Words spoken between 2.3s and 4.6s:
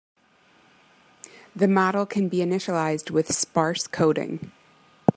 initialized with sparse coding.